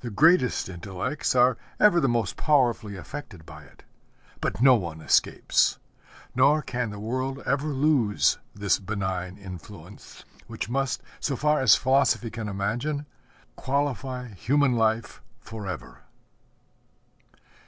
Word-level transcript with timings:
The 0.00 0.08
greatest 0.08 0.70
intellects 0.70 1.34
are 1.34 1.58
ever 1.78 2.00
the 2.00 2.08
most 2.08 2.38
powerfully 2.38 2.96
affected 2.96 3.44
by 3.44 3.64
it; 3.64 3.82
but 4.40 4.62
no 4.62 4.74
one 4.74 5.02
escapes. 5.02 5.76
Nor 6.34 6.62
can 6.62 6.88
the 6.88 6.98
world 6.98 7.40
ever 7.44 7.68
lose 7.68 8.38
this 8.54 8.78
benign 8.78 9.36
influence, 9.36 10.24
which 10.46 10.70
must, 10.70 11.02
so 11.20 11.36
far 11.36 11.60
as 11.60 11.76
philosophy 11.76 12.30
can 12.30 12.48
imagine, 12.48 13.04
qualify 13.54 14.28
human 14.28 14.72
life 14.76 15.20
forever. 15.40 16.04